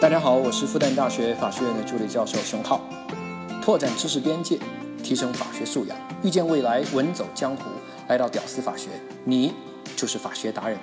[0.00, 2.88] 大家好，我是复旦大学法学院的助理教授熊浩。
[3.60, 4.56] 拓展知识边界，
[5.02, 7.64] 提升法学素养，遇见未来，稳走江湖。
[8.06, 8.90] 来到屌丝法学，
[9.24, 9.52] 你
[9.96, 10.78] 就是法学达人。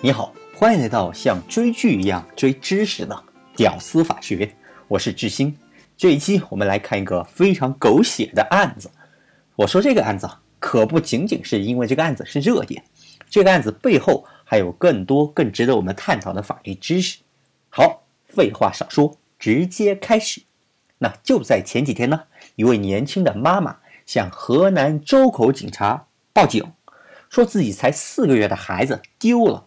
[0.00, 3.24] 你好，欢迎来到像追剧一样追知识的
[3.56, 4.54] 屌丝法学。
[4.86, 5.52] 我是志新。
[5.96, 8.88] 这一期我们来看一个非常狗血的案子。
[9.56, 10.30] 我说这个案子
[10.60, 12.84] 可不仅仅是因为这个案子是热点，
[13.28, 17.18] 这个案子背后还有更多更值得我们探讨的法律知识。
[17.68, 18.04] 好。
[18.28, 20.42] 废话少说，直接开始。
[20.98, 22.24] 那就在前几天呢，
[22.56, 26.72] 一位年轻的妈妈向河南周口警察报警，
[27.30, 29.66] 说自己才四个月的孩子丢了。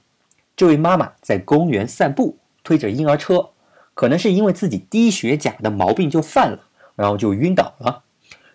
[0.55, 3.51] 这位妈妈在公园散步，推着婴儿车，
[3.93, 6.59] 可能是因为自己低血钾的毛病就犯了，
[6.95, 8.03] 然后就晕倒了。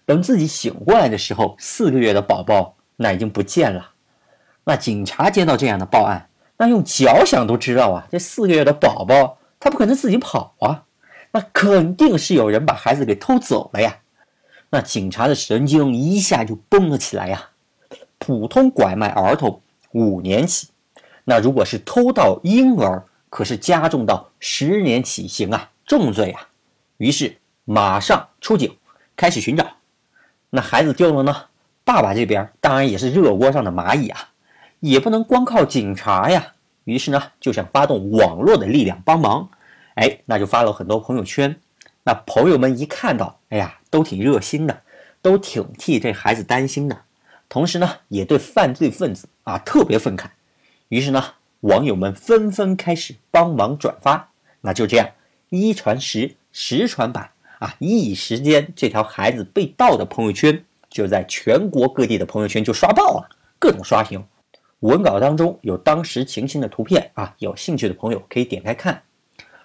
[0.05, 3.93] 等自己醒过来的时候，四个月的宝宝那已经不见了。
[4.65, 6.29] 那警察接到这样的报案，
[6.59, 9.39] 那用脚想都知道啊，这四个月的宝宝。
[9.59, 10.85] 他不可能自己跑啊，
[11.33, 13.99] 那肯定是有人把孩子给偷走了呀。
[14.71, 17.51] 那警察的神经一下就绷了起来呀。
[18.19, 19.61] 普通拐卖儿童
[19.93, 20.69] 五年起，
[21.25, 26.49] 那如果是偷盗婴儿，可是加重到十年起刑啊，重罪啊。
[26.97, 28.77] 于是马上出警，
[29.15, 29.67] 开始寻找。
[30.51, 31.45] 那孩子丢了呢？
[31.85, 34.31] 爸爸这边当然也是热锅上的蚂蚁啊，
[34.81, 36.55] 也不能光靠警察呀。
[36.87, 39.51] 于是呢，就想发动网络的力量帮忙，
[39.97, 41.57] 哎，那就发了很多朋友圈。
[42.05, 44.83] 那朋友们一看到，哎呀，都挺热心的，
[45.21, 47.03] 都挺替这孩子担心的，
[47.49, 50.27] 同时呢，也对犯罪分子啊特别愤慨。
[50.89, 51.25] 于是呢，
[51.63, 54.31] 网友们纷纷开始帮忙转发。
[54.61, 55.11] 那就这样，
[55.49, 63.29] 一传十，十传百啊，一时间，这条孩子被盗的朋友圈就在全国各地的朋友圈就刷爆了，
[63.59, 64.25] 各种刷屏。
[64.81, 69.03] 文稿当中有当时情形的图片啊，有兴趣的朋友可以点开看。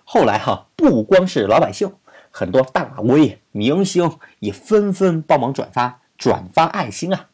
[0.06, 1.92] 后来哈，不光是老百姓，
[2.30, 7.28] 很多大 V 明星也纷纷帮忙转发，转发爱心啊。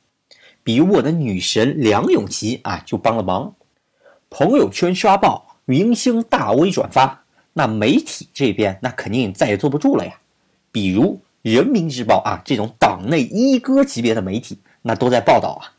[0.64, 3.54] 比如我的女神梁咏琪啊，就帮了忙。
[4.30, 7.24] 朋友圈刷爆，明星大 V 转发，
[7.54, 10.20] 那媒体这边那肯定再也坐不住了呀。
[10.72, 15.78] 比如人民日报啊，这种党内一哥级别的媒体，那都在报道啊。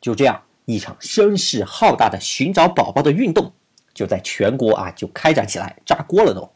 [0.00, 0.40] 就这样。
[0.72, 3.52] 一场声势浩大的寻找宝宝的运动
[3.92, 6.50] 就在全国啊就开展起来，炸锅了都。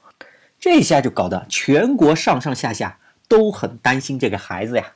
[0.58, 2.98] 这下就搞得全国上上下下
[3.28, 4.92] 都很担心这个孩子呀。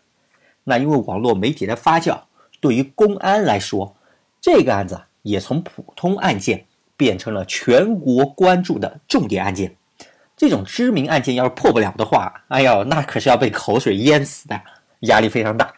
[0.65, 2.21] 那因为网络媒体的发酵，
[2.61, 3.97] 对于公安来说，
[4.41, 6.65] 这个案子也从普通案件
[6.97, 9.75] 变成了全国关注的重点案件。
[10.37, 14.61] 这种知名案件要是破不了的话，哎呦，那可是要被口水淹死的，
[15.01, 15.75] 压力非常大。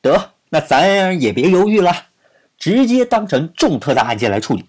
[0.00, 1.92] 得，那咱也别犹豫了。
[2.60, 4.66] 直接当成重特大案件来处理，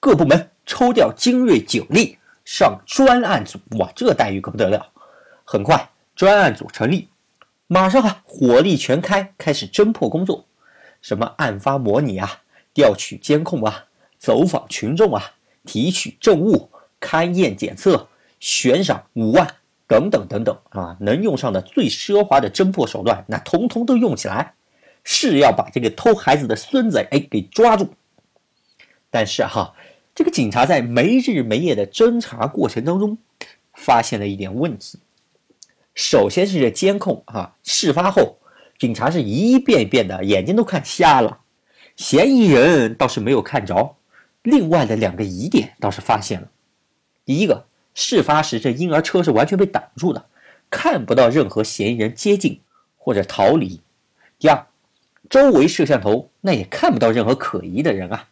[0.00, 4.86] 各部门抽调精锐警力上专案组，哇，这待遇可不得了！
[5.44, 7.08] 很快，专案组成立，
[7.66, 10.46] 马上啊，火力全开，开始侦破工作。
[11.02, 12.40] 什么案发模拟啊，
[12.72, 13.84] 调取监控啊，
[14.18, 15.32] 走访群众啊，
[15.66, 18.08] 提取证物，勘验检测，
[18.40, 19.46] 悬赏五万，
[19.86, 24.54] 等等等等啊，能用上的最奢华的侦破手段，那通通都用起来。
[25.08, 27.90] 是要把这个偷孩子的孙子哎给抓住，
[29.08, 29.72] 但是哈，
[30.16, 33.16] 这个警察在没日没夜的侦查过程当中，
[33.72, 34.98] 发现了一点问题。
[35.94, 38.38] 首先是这监控啊，事发后
[38.78, 41.38] 警察是一遍一遍的眼睛都看瞎了，
[41.94, 43.94] 嫌疑人倒是没有看着，
[44.42, 46.48] 另外的两个疑点倒是发现了。
[47.24, 47.64] 第一个，
[47.94, 50.26] 事发时这婴儿车是完全被挡住的，
[50.68, 52.60] 看不到任何嫌疑人接近
[52.96, 53.80] 或者逃离。
[54.40, 54.66] 第二。
[55.28, 58.28] 周围摄像头那也看不到任何可疑的人啊，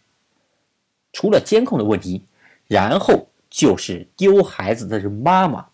[1.12, 2.24] 除了监控的问题，
[2.66, 5.66] 然后就是丢孩子的是妈妈，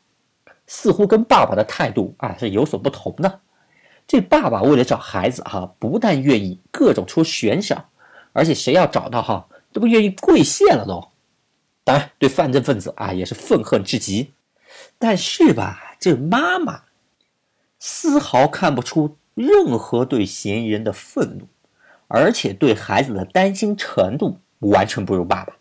[0.66, 3.40] 似乎跟爸爸的态度啊是有所不同的。
[4.06, 7.84] 这爸爸为了找孩子哈，不但愿意各种出悬赏，
[8.32, 11.08] 而且谁要找到哈，都不愿意跪谢了都。
[11.84, 14.32] 当然，对犯罪分子啊也是愤恨至极。
[14.98, 16.82] 但是吧，这妈妈
[17.78, 19.16] 丝毫看不出。
[19.40, 21.46] 任何对嫌疑人的愤怒，
[22.08, 25.54] 而且对孩子的担心程度完全不如爸爸，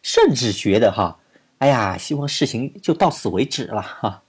[0.00, 1.18] 甚至觉得哈，
[1.58, 4.22] 哎呀，希望事情就到此为止了哈，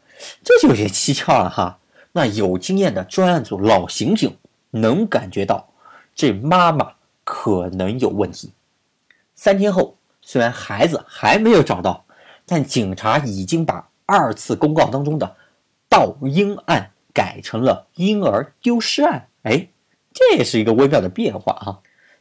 [0.44, 1.80] 这就有些蹊跷了哈。
[2.12, 4.36] 那有经验的专案组老刑警
[4.72, 5.70] 能感觉到，
[6.14, 6.94] 这妈妈
[7.24, 8.52] 可能有问题。
[9.34, 12.04] 三天后，虽然孩子还没有找到，
[12.46, 15.38] 但警察已经把二次公告当中的
[15.88, 16.92] 盗婴案。
[17.20, 19.68] 改成了婴儿丢失案，哎，
[20.14, 21.80] 这也是一个微妙的变化啊！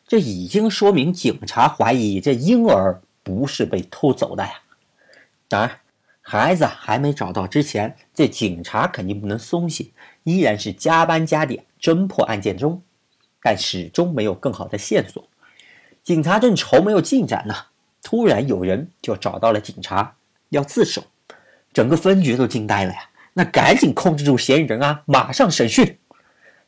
[0.08, 4.54] 这已经说明警察怀疑这婴儿不是被偷走的呀。
[5.46, 5.78] 当然，
[6.20, 9.86] 孩子还没找到之前，这警察肯定不能松懈，
[10.24, 12.82] 依然是加班加点侦破案件中，
[13.40, 15.28] 但始终没有更好的线索。
[16.02, 17.54] 警察正愁没有进展呢，
[18.02, 20.16] 突然有人就找到了警察，
[20.48, 21.04] 要自首，
[21.72, 23.07] 整个分局都惊呆了呀！
[23.38, 25.96] 那赶紧控制住嫌疑人啊，马上审讯。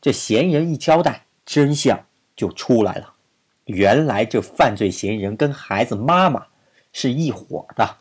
[0.00, 1.98] 这嫌疑人一交代，真相
[2.36, 3.14] 就出来了，
[3.64, 6.46] 原来这犯罪嫌疑人跟孩子妈妈
[6.92, 7.96] 是一伙的。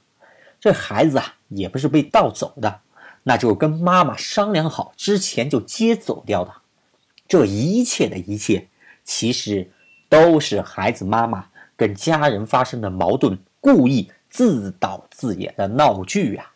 [0.60, 2.82] 这孩子啊，也不是被盗走的，
[3.24, 6.54] 那就是跟妈妈商量好之前就接走掉的。
[7.28, 8.68] 这一切的一切，
[9.04, 9.68] 其实
[10.08, 16.52] 都是孩子妈妈跟家人发生的矛盾，故意自导自演的闹剧呀。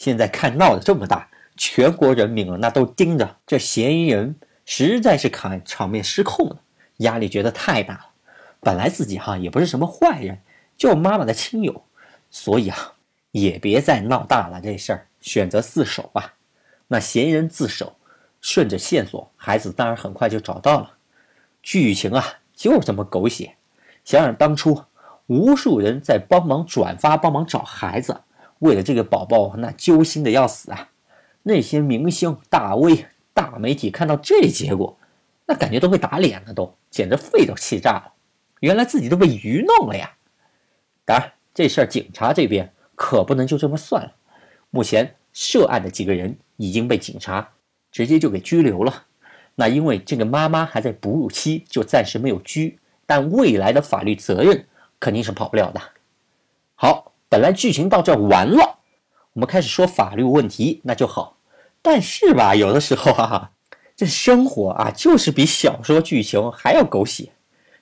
[0.00, 6.62] 现在看闹得这么大，全国人民啊，那都盯着这嫌疑人，实在是看场面失控了，
[6.96, 8.06] 压力觉得太大了。
[8.60, 10.38] 本来自己哈也不是什么坏人，
[10.78, 11.84] 就妈妈的亲友，
[12.30, 12.94] 所以啊。
[13.32, 16.34] 也别再闹大了，这事儿选择自首吧。
[16.88, 17.94] 那嫌疑人自首，
[18.40, 20.90] 顺着线索，孩子当然很快就找到了。
[21.62, 23.54] 剧情啊，就这么狗血。
[24.04, 24.82] 想想当初，
[25.28, 28.20] 无数人在帮忙转发、帮忙找孩子，
[28.60, 30.88] 为了这个宝宝，那揪心的要死啊。
[31.42, 33.04] 那些明星、大 V、
[33.34, 34.96] 大媒体看到这结果，
[35.44, 38.14] 那感觉都会打脸了，都简直肺都气炸了。
[38.60, 40.10] 原来自己都被愚弄了呀。
[41.04, 42.72] 当然，这事儿警察这边。
[43.02, 44.12] 可不能就这么算了。
[44.68, 47.52] 目前涉案的几个人已经被警察
[47.90, 49.06] 直接就给拘留了。
[49.54, 54.66] 那因为这个妈妈还在哺乳期，就暂时没有拘，但未来的法律责任
[55.00, 55.80] 肯定是跑不了的。
[56.74, 58.80] 好，本来剧情到这完了，
[59.34, 61.36] 我们开始说法律问题，那就好。
[61.80, 63.52] 但是吧，有的时候哈哈，
[63.96, 67.30] 这生活啊，就是比小说剧情还要狗血。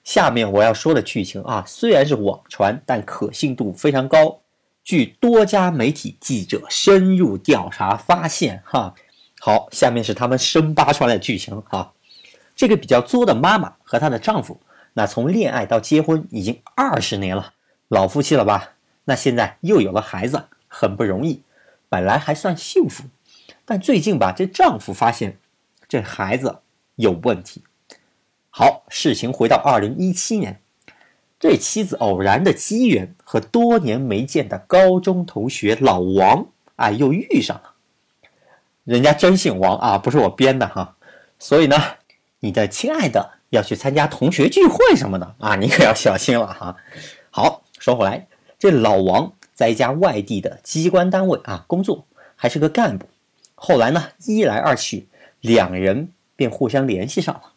[0.05, 4.39] 下面我要说的剧情啊，虽然是网传，但可信度非常高。
[4.85, 8.95] 据多家媒体记者深入调查发现，哈，
[9.41, 11.91] 好，下面是他们深扒出来的剧情哈。
[12.55, 14.61] 这个比较作的妈妈和她的丈夫，
[14.93, 17.55] 那从恋爱到结婚已经二十年了，
[17.89, 18.75] 老夫妻了吧？
[19.09, 21.43] 那现在又有了孩子，很不容易，
[21.89, 23.05] 本来还算幸福，
[23.65, 25.39] 但最近吧，这丈夫发现
[25.89, 26.59] 这孩子
[26.97, 27.65] 有问题。
[28.51, 30.61] 好，事情回到二零一七年。
[31.41, 37.73] 这妻子偶然的机缘和多年没见的高中同学老王啊，又遇上了。
[38.85, 40.97] 人家真姓王啊，不是我编的哈。
[41.39, 41.83] 所以呢，
[42.41, 46.77] 你的亲爱的要去参加同学聚会什么的啊，你可要小心了哈。
[47.31, 48.27] 好，说回来，
[48.59, 53.07] 这老王在一家外地的机关单位啊工作，还是个干部。
[53.55, 55.09] 后来呢，一来二去，
[55.41, 57.53] 两人便互相联系上了。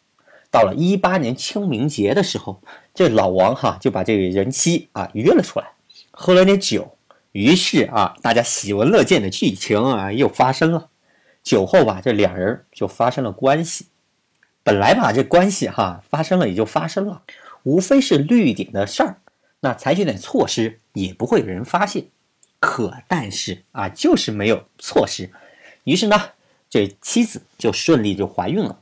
[0.50, 2.62] 到了一八年清明节的时候，
[2.94, 5.72] 这老王哈就把这个人妻啊约了出来，
[6.10, 6.96] 喝了点酒，
[7.32, 10.90] 于是啊，大家喜闻乐见的剧情啊又发生了。
[11.42, 13.86] 酒后吧，这两人就发生了关系。
[14.62, 17.22] 本来吧，这关系哈发生了也就发生了，
[17.62, 19.16] 无非是绿点的事儿，
[19.62, 22.04] 那采取点措施也不会有人发现。
[22.60, 25.30] 可但是啊，就是没有措施，
[25.82, 26.30] 于是呢，
[26.70, 28.78] 这妻子就顺利就怀孕了。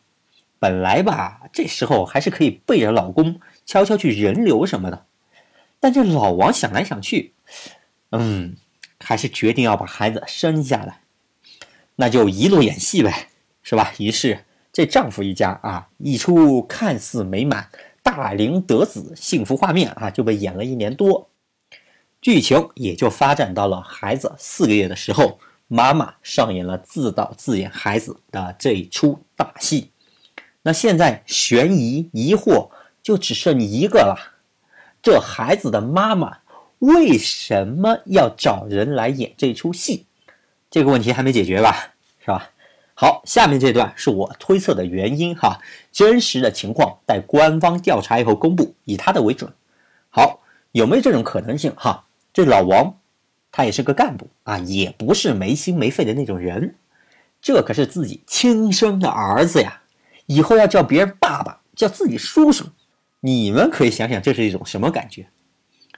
[0.58, 5.06] 本来吧，这时候还是可以背着老公悄悄去人流什么的，
[5.80, 7.32] 但这老王想来想去，
[8.10, 8.54] 嗯，
[8.98, 11.00] 还是决定要把孩子生下来，
[11.96, 13.28] 那就一路演戏呗，
[13.62, 13.94] 是吧？
[13.98, 17.70] 于是这丈夫一家啊，一出看似美满、
[18.02, 21.30] 大龄得子幸福画面啊，就被演了一年多，
[22.20, 25.38] 剧情也就发展到了孩子四个月的时候，
[25.68, 29.90] 妈妈上演了自导自演孩子的这一出大戏。
[30.62, 32.70] 那现在悬疑疑惑
[33.02, 34.34] 就只剩一个了，
[35.02, 36.38] 这孩子的妈妈
[36.80, 40.06] 为什么要找人来演这出戏？
[40.70, 41.94] 这个问题还没解决吧？
[42.18, 42.50] 是吧？
[43.00, 45.58] 好，下面这段是我推测的原因哈，
[45.90, 49.50] 真实的情况待官方调查以后公布，以他的为准。
[50.10, 50.42] 好，
[50.72, 52.04] 有没有这种可能性哈？
[52.30, 52.94] 这老王
[53.50, 56.74] 他也是个干部啊，也不是没心没肺的那种人，
[57.40, 59.80] 这可是自己亲生的儿子呀。
[60.26, 62.66] 以后要叫别人爸爸，叫自己叔叔，
[63.20, 65.26] 你们可以想想这是一种什么感觉？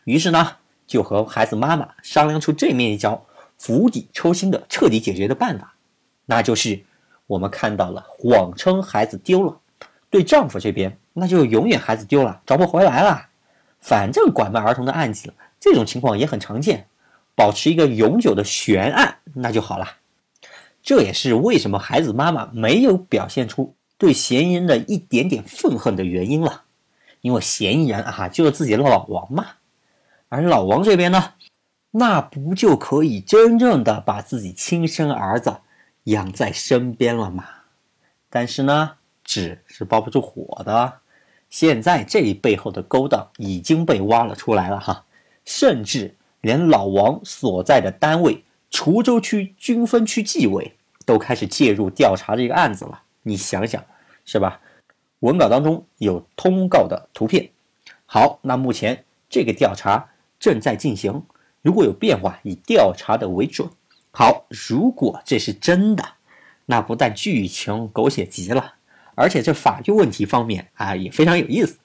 [0.05, 3.27] 于是呢，就和孩子妈妈商量出这面一招，
[3.59, 5.75] 釜底抽薪的彻底解决的办法，
[6.27, 6.85] 那就是
[7.33, 9.57] 我们看到了谎称孩子丢了，
[10.11, 13.27] 对丈夫这边那就永远孩子丢了，找不回来了。
[13.81, 16.87] 反正拐卖儿童的案子这种情况也很常见，
[17.35, 19.87] 保持一个永久的悬案那就好了。
[20.83, 23.75] 这也是为什么孩子妈妈没有表现出。
[23.97, 26.65] 对嫌疑人的一点点愤恨的原因了，
[27.23, 29.47] 因为嫌疑人啊就是自己的老王嘛，
[30.29, 31.33] 而老王这边呢，
[31.93, 35.57] 那不就可以真正的把自己亲生儿子
[36.05, 37.45] 养在身边了嘛？
[38.29, 38.93] 但是呢，
[39.23, 41.01] 纸是包不住火的。
[41.49, 45.05] 现在这一背后的勾当已经被挖了出来了哈，
[45.45, 50.73] 甚至连老王所在的单位滁州区军分区纪委
[51.05, 53.03] 都开始介入调查这个案子了。
[53.23, 53.85] 你想想，
[54.25, 54.61] 是吧？
[55.21, 57.51] 文稿当中有通告的图片。
[58.07, 60.09] 好，那目前这个调查
[60.41, 61.23] 正在进行，
[61.61, 63.69] 如果有变化，以调查的为准。
[64.13, 66.05] 好，如果这是真的，
[66.67, 68.75] 那不但剧情狗血极了。
[69.15, 71.79] 而且这法律问题方面啊也非常有意思。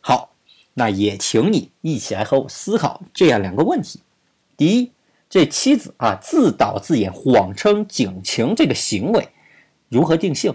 [0.00, 0.34] 好，
[0.74, 4.00] 那也请你一起来和我思考这样两个问题：
[4.56, 4.92] 第一，
[5.28, 9.28] 这妻子啊自导自演、谎称警情这个行为
[9.88, 10.54] 如何定性，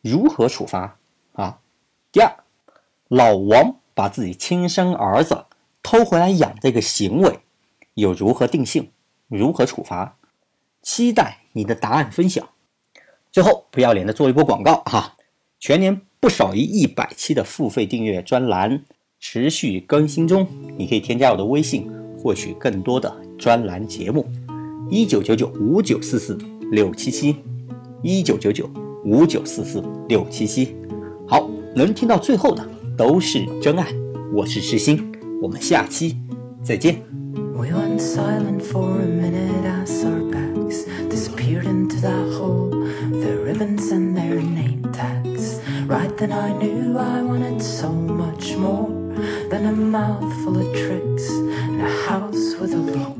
[0.00, 0.96] 如何处罚
[1.32, 1.58] 啊？
[2.10, 2.36] 第二，
[3.08, 5.44] 老王把自己亲生儿子
[5.82, 7.40] 偷回来养这个行为
[7.94, 8.90] 又如何定性，
[9.28, 10.16] 如何处罚？
[10.84, 12.46] 期待你的答案分享。
[13.32, 15.16] 最后，不要脸的做一波广告哈。
[15.58, 18.84] 全年不少于一百期的付费订阅专栏
[19.18, 24.26] 持续更新中，你可以添加我的微信，获取更多的专栏节目。
[24.90, 26.38] 一九九九五九四四
[26.70, 27.36] 六七七，
[28.02, 28.70] 一九九九
[29.04, 30.76] 五九四四六七七。
[31.26, 32.62] 好，能听到最后的
[32.96, 33.86] 都是真爱。
[34.34, 35.10] 我是世新，
[35.40, 36.18] 我们下期
[36.62, 37.02] 再见。
[41.54, 42.70] disappeared into that hole.
[43.10, 45.60] Their ribbons and their name tags.
[45.86, 48.88] Right then I knew I wanted so much more
[49.50, 53.13] than a mouthful of tricks and a house with a lock.